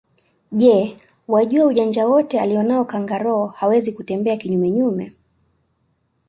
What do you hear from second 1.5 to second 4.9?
ujanja wote alonao kangaroo hawezi kutembea kinyume